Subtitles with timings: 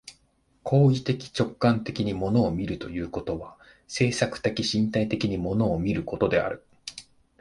[0.63, 3.55] 行為的直観的に物を見るということは、
[3.87, 6.65] 制作的身体的に物を見ることである。